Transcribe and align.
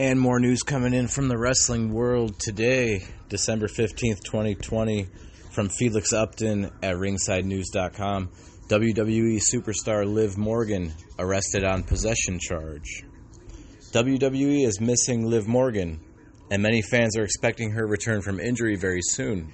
And 0.00 0.18
more 0.18 0.40
news 0.40 0.62
coming 0.62 0.94
in 0.94 1.08
from 1.08 1.28
the 1.28 1.36
wrestling 1.36 1.92
world 1.92 2.38
today, 2.38 3.04
December 3.28 3.66
15th, 3.66 4.24
2020, 4.24 5.06
from 5.50 5.68
Felix 5.68 6.14
Upton 6.14 6.70
at 6.82 6.96
ringsidenews.com. 6.96 8.30
WWE 8.68 9.42
superstar 9.54 10.10
Liv 10.10 10.38
Morgan 10.38 10.94
arrested 11.18 11.64
on 11.64 11.82
possession 11.82 12.38
charge. 12.38 13.04
WWE 13.92 14.66
is 14.66 14.80
missing 14.80 15.26
Liv 15.26 15.46
Morgan, 15.46 16.00
and 16.50 16.62
many 16.62 16.80
fans 16.80 17.18
are 17.18 17.24
expecting 17.24 17.72
her 17.72 17.86
return 17.86 18.22
from 18.22 18.40
injury 18.40 18.76
very 18.76 19.02
soon. 19.02 19.52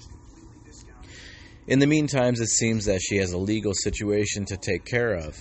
In 1.66 1.80
the 1.80 1.88
meantime, 1.88 2.34
it 2.34 2.46
seems 2.46 2.84
that 2.84 3.00
she 3.02 3.16
has 3.16 3.32
a 3.32 3.36
legal 3.36 3.74
situation 3.74 4.44
to 4.44 4.56
take 4.56 4.84
care 4.84 5.14
of. 5.14 5.36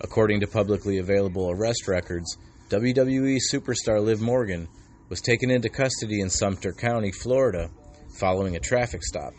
According 0.00 0.38
to 0.42 0.46
publicly 0.46 0.98
available 0.98 1.50
arrest 1.50 1.88
records, 1.88 2.36
WWE 2.74 3.38
superstar 3.52 4.04
Liv 4.04 4.20
Morgan 4.20 4.66
was 5.08 5.20
taken 5.20 5.48
into 5.48 5.68
custody 5.68 6.20
in 6.20 6.28
Sumter 6.28 6.72
County, 6.72 7.12
Florida, 7.12 7.70
following 8.18 8.56
a 8.56 8.58
traffic 8.58 9.04
stop. 9.04 9.32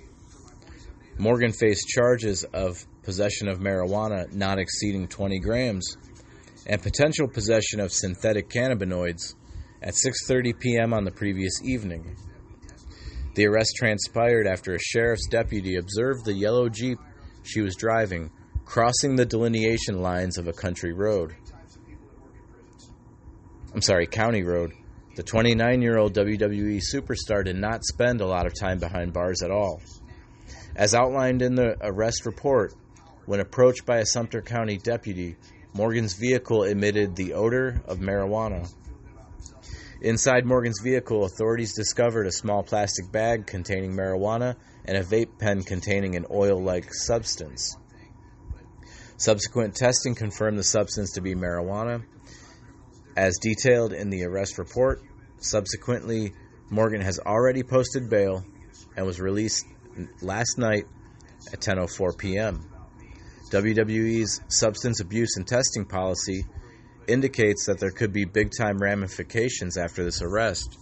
Morgan 1.18 1.52
faced 1.52 1.86
charges 1.90 2.46
of 2.54 2.78
possession 3.04 3.50
of 3.50 3.60
marijuana 3.60 4.32
not 4.32 4.58
exceeding 4.58 5.10
20 5.10 5.40
grams 5.40 5.98
and 6.66 6.82
potential 6.82 7.28
possession 7.28 7.82
of 7.82 7.92
synthetic 7.92 8.50
cannabinoids 8.50 9.34
at 9.82 9.96
6:30 9.96 10.58
p.m. 10.58 10.94
on 10.94 11.04
the 11.04 11.12
previous 11.12 11.62
evening. 11.62 12.16
The 13.34 13.48
arrest 13.48 13.74
transpired 13.76 14.48
after 14.48 14.76
a 14.76 14.80
sheriff's 14.80 15.28
deputy 15.28 15.76
observed 15.76 16.24
the 16.24 16.34
yellow 16.34 16.70
Jeep 16.70 17.00
she 17.44 17.60
was 17.60 17.76
driving 17.76 18.32
crossing 18.64 19.18
the 19.18 19.26
delineation 19.26 20.02
lines 20.02 20.38
of 20.38 20.48
a 20.48 20.54
country 20.54 20.94
road. 20.94 21.36
I'm 23.76 23.82
sorry, 23.82 24.08
County 24.08 24.42
Road. 24.44 24.72
The 25.18 25.24
29 25.24 25.82
year 25.82 25.98
old 25.98 26.16
WWE 26.16 26.82
superstar 26.94 27.44
did 27.44 27.58
not 27.58 27.84
spend 27.84 28.22
a 28.22 28.26
lot 28.26 28.46
of 28.46 28.54
time 28.58 28.80
behind 28.80 29.12
bars 29.12 29.44
at 29.44 29.52
all. 29.52 29.82
As 30.78 30.96
outlined 30.96 31.42
in 31.42 31.56
the 31.56 31.76
arrest 31.82 32.26
report, 32.26 32.74
when 33.26 33.42
approached 33.42 33.86
by 33.86 33.98
a 33.98 34.06
Sumter 34.06 34.42
County 34.42 34.78
deputy, 34.78 35.36
Morgan's 35.74 36.14
vehicle 36.14 36.64
emitted 36.64 37.18
the 37.18 37.34
odor 37.34 37.82
of 37.86 38.00
marijuana. 38.00 38.74
Inside 40.00 40.46
Morgan's 40.46 40.80
vehicle, 40.82 41.26
authorities 41.26 41.76
discovered 41.76 42.28
a 42.28 42.32
small 42.32 42.64
plastic 42.64 43.12
bag 43.12 43.46
containing 43.46 43.92
marijuana 43.92 44.56
and 44.86 44.96
a 44.96 45.04
vape 45.04 45.38
pen 45.38 45.64
containing 45.64 46.16
an 46.16 46.26
oil 46.32 46.64
like 46.64 46.94
substance. 46.94 47.76
Subsequent 49.18 49.76
testing 49.76 50.16
confirmed 50.16 50.58
the 50.58 50.64
substance 50.64 51.12
to 51.16 51.22
be 51.22 51.36
marijuana, 51.36 52.06
as 53.16 53.38
detailed 53.42 53.94
in 53.94 54.10
the 54.10 54.24
arrest 54.24 54.58
report, 54.58 55.02
subsequently, 55.38 56.34
Morgan 56.70 57.02
has 57.02 57.20
already 57.20 57.64
posted 57.64 58.10
bail 58.10 58.44
and 58.96 59.06
was 59.06 59.20
released 59.20 59.66
last 60.22 60.58
night 60.58 60.86
at 61.54 61.60
10:04 61.62 62.18
p.m. 62.18 62.70
WWE's 63.52 64.42
substance 64.48 65.00
abuse 65.00 65.38
and 65.38 65.48
testing 65.48 65.86
policy 65.86 66.46
indicates 67.08 67.68
that 67.68 67.80
there 67.80 67.92
could 67.92 68.12
be 68.12 68.26
big-time 68.26 68.80
ramifications 68.80 69.78
after 69.78 70.04
this 70.04 70.22
arrest. 70.22 70.78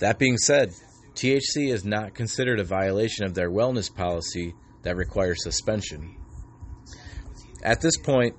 That 0.00 0.18
being 0.18 0.36
said, 0.36 0.74
THC 1.14 1.72
is 1.72 1.84
not 1.84 2.14
considered 2.14 2.60
a 2.60 2.64
violation 2.64 3.24
of 3.24 3.34
their 3.34 3.50
wellness 3.50 3.94
policy 3.94 4.54
that 4.82 4.96
requires 4.96 5.42
suspension. 5.42 6.16
At 7.62 7.80
this 7.80 7.96
point, 7.96 8.34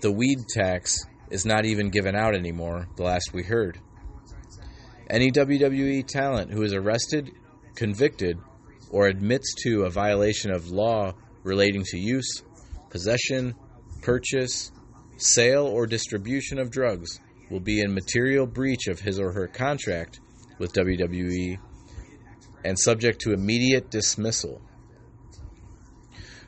the 0.00 0.12
weed 0.12 0.38
tax 0.48 0.96
is 1.30 1.44
not 1.44 1.64
even 1.64 1.90
given 1.90 2.14
out 2.14 2.34
anymore, 2.34 2.88
the 2.96 3.02
last 3.02 3.32
we 3.32 3.42
heard. 3.42 3.78
Any 5.08 5.30
WWE 5.30 6.06
talent 6.06 6.50
who 6.50 6.62
is 6.62 6.72
arrested, 6.72 7.32
convicted, 7.74 8.38
or 8.90 9.06
admits 9.06 9.54
to 9.62 9.82
a 9.82 9.90
violation 9.90 10.50
of 10.50 10.68
law 10.68 11.12
relating 11.42 11.84
to 11.84 11.98
use, 11.98 12.42
possession, 12.90 13.54
purchase, 14.02 14.70
sale, 15.16 15.66
or 15.66 15.86
distribution 15.86 16.58
of 16.58 16.70
drugs 16.70 17.20
will 17.50 17.60
be 17.60 17.80
in 17.80 17.94
material 17.94 18.46
breach 18.46 18.86
of 18.88 19.00
his 19.00 19.18
or 19.18 19.32
her 19.32 19.48
contract 19.48 20.20
with 20.58 20.72
WWE 20.72 21.58
and 22.64 22.78
subject 22.78 23.20
to 23.20 23.32
immediate 23.32 23.90
dismissal. 23.90 24.60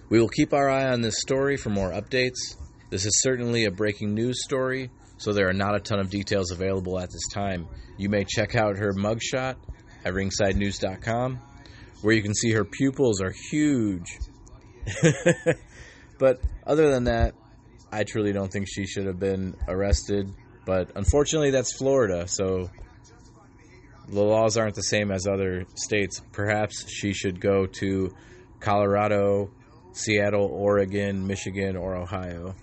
We 0.09 0.21
will 0.21 0.29
keep 0.29 0.53
our 0.53 0.71
eye 0.71 0.93
on 0.93 1.01
this 1.01 1.21
story 1.21 1.57
for 1.57 1.71
more 1.71 1.91
updates. 1.91 2.57
This 2.89 3.05
is 3.05 3.21
certainly 3.23 3.65
a 3.65 3.71
breaking 3.73 4.15
news 4.15 4.45
story, 4.45 4.91
so 5.17 5.33
there 5.33 5.49
are 5.49 5.53
not 5.53 5.75
a 5.75 5.81
ton 5.81 5.99
of 5.99 6.09
details 6.09 6.53
available 6.53 7.01
at 7.01 7.11
this 7.11 7.27
time. 7.33 7.67
You 7.97 8.09
may 8.09 8.25
check 8.25 8.55
out 8.55 8.79
her 8.79 8.93
mugshot 8.93 9.57
at 10.05 10.15
ringsidenews.com, 10.15 11.41
where 12.03 12.15
you 12.15 12.23
can 12.23 12.35
see 12.35 12.53
her 12.53 12.65
pupils 12.65 13.21
are 13.21 13.35
huge. 13.51 14.07
but 16.19 16.41
other 16.65 16.91
than 16.91 17.05
that, 17.05 17.35
I 17.91 18.05
truly 18.05 18.33
don't 18.33 18.53
think 18.53 18.69
she 18.69 18.87
should 18.87 19.07
have 19.07 19.19
been 19.19 19.57
arrested. 19.67 20.31
But 20.65 20.93
unfortunately, 20.95 21.51
that's 21.51 21.77
Florida, 21.77 22.29
so 22.29 22.71
the 24.09 24.23
laws 24.23 24.57
aren't 24.57 24.77
the 24.77 24.83
same 24.83 25.11
as 25.11 25.27
other 25.27 25.65
states. 25.75 26.21
Perhaps 26.31 26.89
she 26.89 27.13
should 27.13 27.41
go 27.41 27.67
to 27.67 28.15
Colorado, 28.61 29.51
Seattle, 29.93 30.47
Oregon, 30.53 31.27
Michigan, 31.27 31.77
or 31.77 31.97
Ohio. 31.97 32.55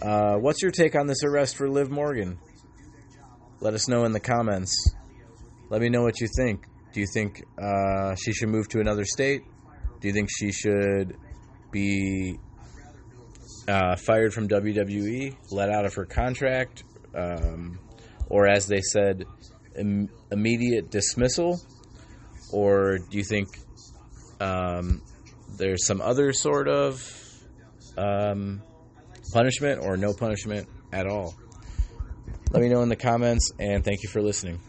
Uh, 0.00 0.36
what's 0.36 0.62
your 0.62 0.70
take 0.70 0.96
on 0.96 1.06
this 1.06 1.22
arrest 1.24 1.56
for 1.56 1.68
Liv 1.68 1.90
Morgan? 1.90 2.38
Let 3.60 3.74
us 3.74 3.86
know 3.86 4.04
in 4.04 4.12
the 4.12 4.20
comments. 4.20 4.74
Let 5.68 5.82
me 5.82 5.90
know 5.90 6.02
what 6.02 6.20
you 6.20 6.28
think. 6.36 6.64
Do 6.92 7.00
you 7.00 7.06
think 7.12 7.44
uh, 7.60 8.14
she 8.14 8.32
should 8.32 8.48
move 8.48 8.68
to 8.68 8.80
another 8.80 9.04
state? 9.04 9.42
Do 10.00 10.08
you 10.08 10.14
think 10.14 10.30
she 10.30 10.52
should 10.52 11.16
be 11.70 12.38
uh, 13.68 13.96
fired 13.96 14.32
from 14.32 14.48
WWE, 14.48 15.36
let 15.50 15.70
out 15.70 15.84
of 15.84 15.94
her 15.94 16.06
contract, 16.06 16.82
um, 17.14 17.78
or 18.28 18.48
as 18.48 18.66
they 18.66 18.80
said, 18.80 19.24
Im- 19.76 20.08
immediate 20.32 20.90
dismissal? 20.90 21.60
Or 22.52 22.98
do 22.98 23.18
you 23.18 23.24
think 23.24 23.48
um, 24.40 25.02
there's 25.58 25.86
some 25.86 26.00
other 26.00 26.32
sort 26.32 26.68
of 26.68 27.06
um, 27.96 28.62
punishment 29.32 29.80
or 29.82 29.96
no 29.96 30.12
punishment 30.12 30.68
at 30.92 31.06
all? 31.06 31.34
Let 32.50 32.62
me 32.62 32.68
know 32.68 32.82
in 32.82 32.88
the 32.88 32.96
comments, 32.96 33.52
and 33.58 33.84
thank 33.84 34.02
you 34.02 34.08
for 34.08 34.20
listening. 34.20 34.60